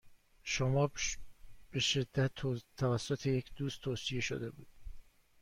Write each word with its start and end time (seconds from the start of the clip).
شرکت 0.43 0.43
شما 0.43 0.91
به 1.71 1.79
شدت 1.79 2.31
توسط 2.77 3.25
یک 3.25 3.51
دوست 3.55 3.81
توصیه 3.81 4.19
شده 4.21 4.49
بود. 4.51 4.67